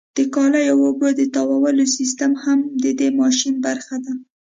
[0.17, 4.13] د کالیو او اوبو د تاوولو سیستم هم د دې ماشین برخه ده.